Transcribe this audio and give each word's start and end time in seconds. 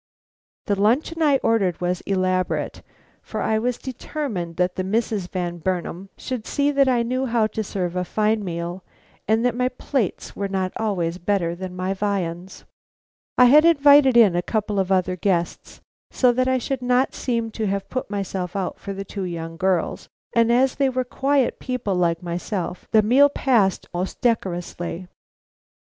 The 0.65 0.81
luncheon 0.81 1.21
I 1.21 1.37
ordered 1.43 1.79
was 1.79 2.01
elaborate, 2.07 2.81
for 3.21 3.39
I 3.39 3.59
was 3.59 3.77
determined 3.77 4.57
that 4.57 4.75
the 4.75 4.83
Misses 4.83 5.27
Van 5.27 5.59
Burnam 5.59 6.09
should 6.17 6.47
see 6.47 6.71
that 6.71 6.87
I 6.87 7.03
knew 7.03 7.27
how 7.27 7.45
to 7.45 7.63
serve 7.63 7.95
a 7.95 8.03
fine 8.03 8.43
meal, 8.43 8.83
and 9.27 9.45
that 9.45 9.53
my 9.55 9.69
plates 9.69 10.35
were 10.35 10.47
not 10.47 10.71
always 10.77 11.19
better 11.19 11.53
than 11.53 11.75
my 11.75 11.93
viands. 11.93 12.65
I 13.37 13.45
had 13.45 13.63
invited 13.63 14.17
in 14.17 14.35
a 14.35 14.41
couple 14.41 14.79
of 14.79 14.91
other 14.91 15.15
guests 15.15 15.81
so 16.09 16.31
that 16.31 16.47
I 16.47 16.57
should 16.57 16.81
not 16.81 17.13
seem 17.13 17.51
to 17.51 17.67
have 17.67 17.87
put 17.87 18.09
myself 18.09 18.55
out 18.55 18.79
for 18.79 19.03
two 19.03 19.25
young 19.25 19.55
girls, 19.55 20.09
and 20.33 20.51
as 20.51 20.73
they 20.77 20.89
were 20.89 21.03
quiet 21.03 21.59
people 21.59 21.93
like 21.93 22.23
myself, 22.23 22.87
the 22.89 23.03
meal 23.03 23.29
passed 23.29 23.87
most 23.93 24.19
decorously. 24.19 25.05